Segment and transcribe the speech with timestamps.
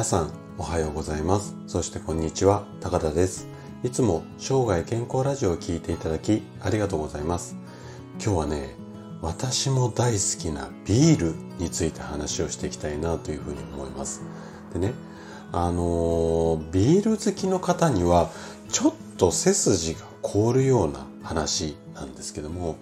[0.00, 1.54] 皆さんおはようございます。
[1.66, 3.46] そしてこんにちは高田です。
[3.84, 7.54] いつも生涯健康ラジオを聴いていただきありがとうございます。
[8.14, 8.76] 今日はね
[9.20, 14.22] 私も大好きなビールについて話をしていきたいなというふうに思います。
[14.72, 14.94] でね
[15.52, 18.30] あのー、ビール好きの方には
[18.70, 22.78] ちょっと背筋が凍るような話なんですけども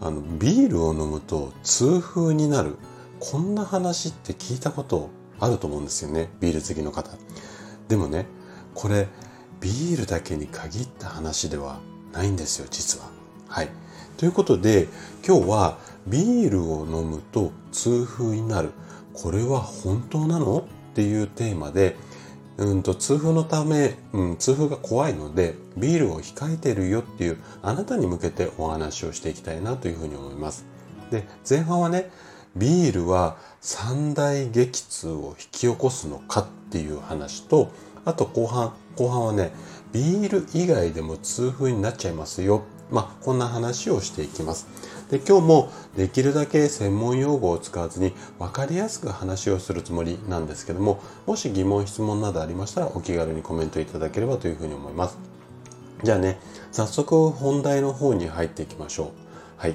[0.00, 2.78] あのビールを飲むと痛風になる。
[3.20, 5.10] こんな話って聞いたこと
[5.40, 7.10] あると思うんですよねビール好きの方。
[7.88, 8.26] でもね
[8.74, 9.08] これ
[9.60, 11.80] ビールだけに限った話では
[12.12, 13.10] ないんですよ実は。
[13.48, 13.68] はい。
[14.16, 14.88] ということで
[15.26, 18.70] 今日はビールを飲むと痛風になる。
[19.14, 20.58] これは本当なの？
[20.58, 21.96] っていうテーマで
[22.56, 30.66] うんと痛風のため、うん、痛風が怖いのでビールを控えてるよっていうあなたに向けてお話をしていきたいなというふうに思います。
[31.10, 32.10] で前半はね
[32.58, 37.70] ビールは三大激痛を引き起こすのかっていう話と
[38.04, 39.52] あと後半後半はね
[39.92, 42.62] ビール以外でも痛風になっちゃいますよ。
[42.90, 44.66] まあこんな話をしていきます。
[45.10, 55.16] で今日もできるだけ専門用語を使わずに分かりやすく話をするつもりなんですけどももし疑問質問などありましたらお気軽にコメントいただければというふうに思います。
[56.02, 56.38] じゃあね
[56.72, 59.08] 早速本題の方に入っていきましょう。
[59.56, 59.74] はい。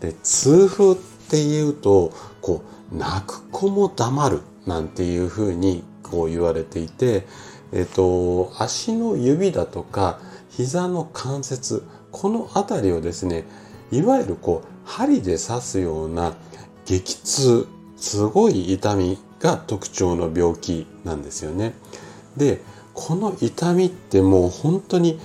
[0.00, 0.96] で痛風っ
[1.30, 7.24] っていうとこう泣く子も黙るなんていうふうにこう言われていて
[7.70, 10.18] えっと足の指だとか
[10.50, 13.44] 膝の関節この辺りをですね
[13.92, 16.34] いわゆるこう針で刺すような
[16.84, 21.74] 激痛すごい痛みが特徴の病気なんですよね。
[22.36, 22.60] で
[22.92, 25.20] この痛みってもう本当に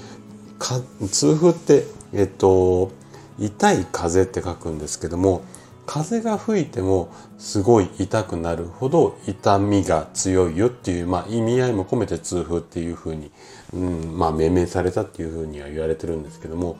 [1.09, 2.91] 痛風ってえっと
[3.39, 5.41] 痛い風邪って書くんですけども
[5.85, 13.31] 風が吹いてもすごい痛くなるほど痛みが強いよっていう、まあ、意味合いも込めて痛風っていうふうに、
[13.73, 16.77] うん、まあ命名されたっていうふうには言われてるんですけども。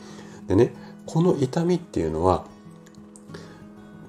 [0.47, 0.73] でね
[1.05, 2.45] この痛みっていうのは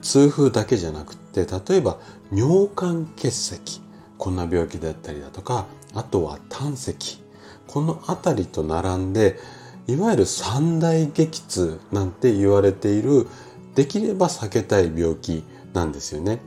[0.02, 1.98] 痛風だけじゃなくて例えば
[2.32, 3.80] 尿管結石
[4.18, 7.22] こんな病気だったりだとかあとは胆石
[7.66, 9.38] この辺りと並んで
[9.86, 13.28] いわゆる三大激痛なんて言われている
[13.76, 16.41] できれば避けたい病気なんですよね。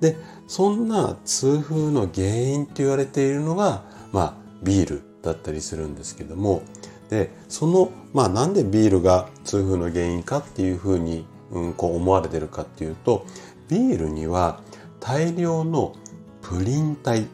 [0.00, 6.62] でそんな痛風の原因って言われているのが、まあ、ビールだったりするんですけども
[7.08, 13.24] でその、まあ、なんでビールが痛風の原因かっていうふうに、うん、こう思われてるかっていうと
[13.68, 14.60] ビールには
[15.00, 15.94] 大量の
[16.42, 17.26] プリン体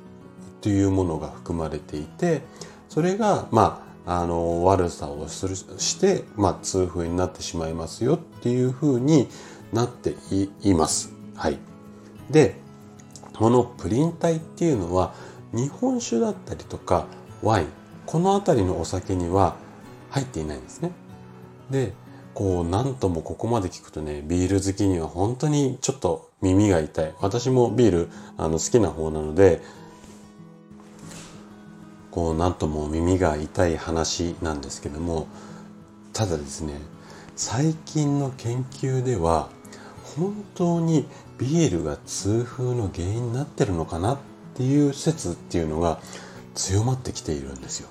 [0.60, 2.42] というものが含まれていて
[2.88, 9.28] それが、まあ、あの悪さをするして、まあ、痛風になってしまいますよっていうふうに
[9.72, 10.16] なって
[10.64, 11.12] います。
[11.36, 11.58] はい、
[12.28, 12.56] で
[13.38, 15.14] このプリン体っていうのは
[15.52, 17.06] 日本酒だったりとか
[17.40, 17.68] ワイン
[18.04, 19.54] この辺りのお酒には
[20.10, 20.90] 入っていないんですね。
[21.70, 21.94] で
[22.34, 29.62] こう何ともここまで聞くとねビール好きには本当にちょっと耳が痛い私もビールあの好きな方なので
[32.10, 35.26] こう何とも耳が痛い話なんですけども
[36.12, 36.74] ただですね
[37.36, 39.48] 最近の研究では
[40.16, 41.06] 本当に
[41.38, 44.18] ビールが痛風の原因になってるのかなっ
[44.54, 46.00] ていう説っていうのが
[46.54, 47.88] 強まってきているんですよ。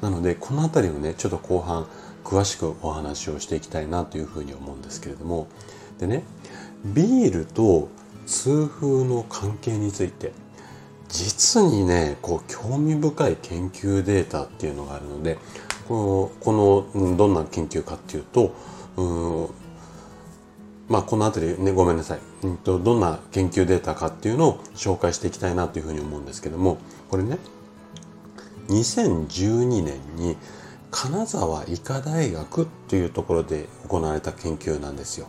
[0.00, 1.86] なのでこの辺りをねちょっと後半
[2.24, 5.48] 詳しくお話をしていきたいなというふうに思うんですけれども
[5.98, 6.24] でね
[6.84, 7.88] ビールと
[8.26, 10.32] 痛風の関係について
[11.08, 15.38] 実にねこう興味深い研究データっていうのがあるので
[15.88, 18.54] このこのどんな研究かっていうと
[18.96, 19.48] うん
[20.88, 26.78] まあこの辺りねごめんなさい、うんと、どんな研究データかっていうのを紹介していきたいなというふうに思うんですけども
[27.10, 27.38] これね
[28.68, 30.36] 2012年に
[30.90, 35.28] 金沢医科大学というところで行われた研究なんですよ。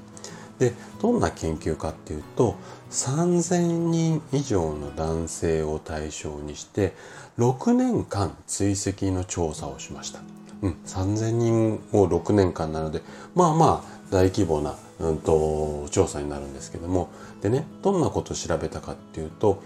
[0.60, 2.56] でどんな研究かっていうと
[2.92, 6.94] 3000人以上の男性を対象にして
[7.38, 10.20] 6年間追跡の調査をしました。
[10.62, 13.02] うん、3000人を6年間なので
[13.34, 17.10] まあまあ大規模な、うんと、調査になるんですけども
[17.42, 19.64] でねどんなことを調べたかっていうと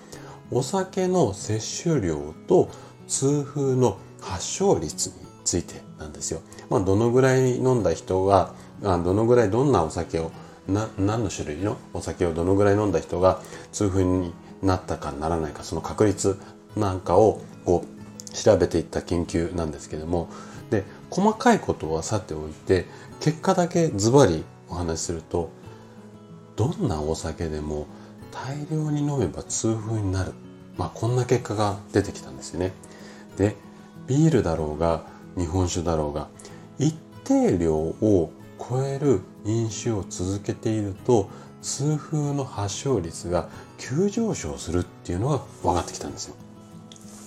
[0.51, 2.69] お酒の摂取量と
[3.07, 6.41] 痛風の発症率についてなんですよ。
[6.69, 10.31] まあ、どのぐらい飲んだ人がどのぐらいどんなお酒を
[10.67, 11.77] な何の種類の？
[11.93, 16.39] お酒をどのぐらい飲んだ人が痛風になったかならないかその確率
[16.75, 20.29] なんかをこう調べていった研究なんですけども。
[20.69, 22.87] で細かいことはさておいて
[23.19, 25.51] 結果だけズバリお話しすると
[26.55, 27.85] どんなお酒でも
[28.31, 30.31] 大量に飲めば痛風になる。
[30.75, 32.71] まあこんな結果が出てきたんですよね。
[33.37, 33.55] で、
[34.07, 35.05] ビールだろうが
[35.37, 36.27] 日本酒だろうが
[36.79, 41.29] 一定量を超える飲酒を続けていると
[41.61, 46.35] 痛風の発症率が急上昇するっていうのが分かってきたんですよ。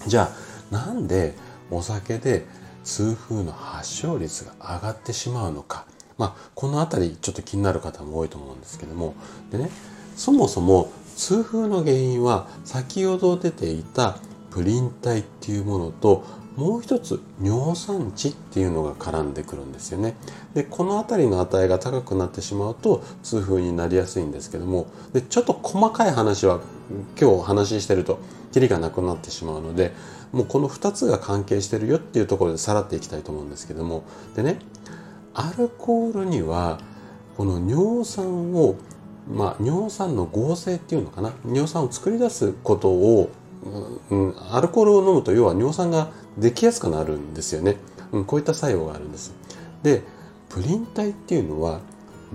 [0.07, 0.31] じゃ
[0.71, 1.35] あなんで
[1.71, 2.47] お酒で
[2.85, 5.87] 痛風の発症率が上がってしまうのか。
[6.19, 9.15] まあこの辺りちょっと気になる方も多いと思うんですけども
[9.51, 9.71] でね
[10.17, 14.19] そもそも痛風の原因は先ほど出ていた
[14.51, 16.25] プリン体っていうものと
[16.57, 20.17] もう一つ尿酸値っていうのが絡んでくるんですよね。
[20.55, 26.61] でこの辺りの値が高くなってしまうと痛風になりやすいんですけどもでちょっと細かい話は
[27.21, 28.19] 今日話してると
[28.53, 29.93] キリがなくなってしまうので
[30.33, 34.05] もうこの2つが関係してるよっていうところでさらっていきたいと思うんですけども
[34.35, 34.59] でね
[35.35, 36.81] アルコールには
[37.37, 38.77] この尿酸を
[39.31, 41.33] まあ尿酸の合成っていうのかな？
[41.45, 43.31] 尿酸を作り出すことを
[44.15, 47.77] ん、アルコールを飲むと要は尿酸ができやすくなるんですよね、
[48.13, 49.35] うん、こういった作用があるんです。
[49.83, 50.03] で
[50.49, 51.81] プリン体っていうのは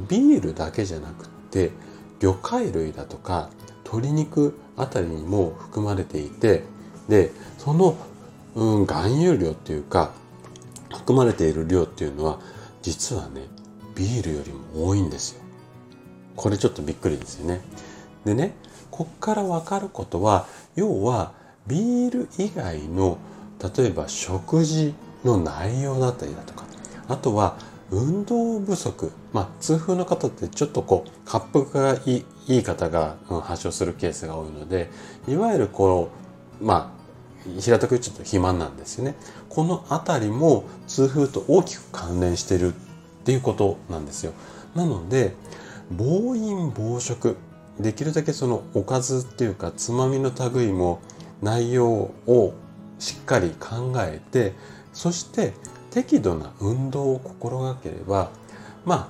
[0.10, 1.72] ビールだけじゃなくて
[2.20, 3.50] 魚介類だとか
[3.84, 6.64] 鶏肉あたりにも含まれていて
[7.10, 7.98] でその、
[8.56, 10.12] うん、含有量っていうか
[10.94, 12.40] 含まれている量っていうのは
[12.82, 13.48] 実はね
[13.96, 15.42] ビールよりも多いんですよ。
[16.36, 17.62] これちょっとびっくりですよね。
[18.26, 18.56] でね
[18.90, 21.34] こっから分かることは要は
[21.68, 23.18] ビール以外の
[23.62, 24.94] 例えば食事
[25.24, 26.66] の内容だったりだとか
[27.08, 27.58] あとは
[27.92, 34.90] 運動不足まあ痛風の方ってちょっとこう滑腹がいいい方が発症するケースが多いので
[35.28, 37.02] いわゆるこのまあ
[37.60, 39.16] 平たく言っちゃうと肥満なんですよね。
[39.50, 42.78] この辺りも痛風と大きく関連してるっ
[43.24, 44.34] ていうことなんですよ。
[44.76, 45.34] なので
[45.92, 47.36] 暴飲暴食
[47.80, 51.00] できるだけそのおかずっていうかつまみの類も
[51.42, 51.88] 内容
[52.28, 52.54] を
[53.02, 54.54] しっかり考えて
[54.94, 55.54] そして
[55.90, 58.32] 適度な運動を心がければ
[58.86, 59.08] まあ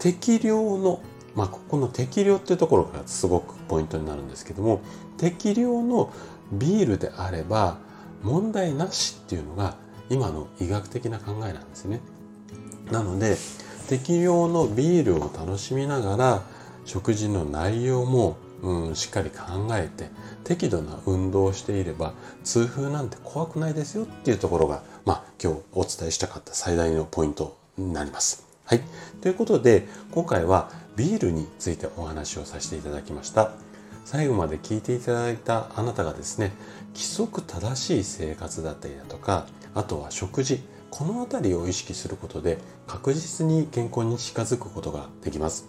[0.00, 1.00] 適量の
[1.36, 4.80] まあここの適量っていうところがすごくポイントになるんですけども
[5.18, 6.12] 適量の
[6.50, 7.78] ビールであれば
[8.22, 9.76] 問題なしっていうのが
[10.10, 12.00] 今の医学的な考えなんですね。
[12.90, 13.36] なので
[13.88, 16.42] 適量のビールを楽しみながら
[16.84, 20.10] 食事の内容も、うん、しっかり考えて
[20.44, 22.12] 適度な運動をしていれば
[22.44, 28.46] 痛風なんて怖くないですよっていうところが、まあ、今日お伝えしたかった最大のポイントになります。
[28.64, 28.82] はい。
[29.22, 33.52] ということで今回はビールについてお話をさせていただきました。
[34.04, 36.52] 最後まで聞いていただいたあなたがですね
[36.94, 42.56] 規則正しい生活だったりだとかあとは食事この辺りを意識することで
[42.86, 45.66] 確実に健康に近づくことができます。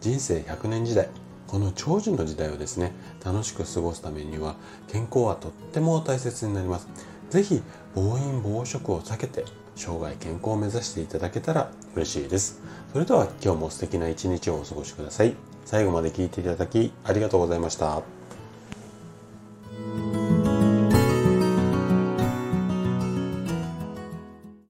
[0.00, 1.08] 人生100年時代
[1.50, 2.92] この長寿の時代をですね
[3.24, 4.54] 楽しく過ごすためには
[4.86, 6.86] 健康はとっても大切になります。
[7.28, 7.62] 是非
[7.94, 9.44] 暴飲暴食を避けて
[9.74, 12.60] 生涯健康を目指していただけたら嬉しいです。
[12.92, 15.34] それでは今日も素敵な一日をお過ごしください。
[15.64, 18.19] 最後まで聞いていただきありがとうございました。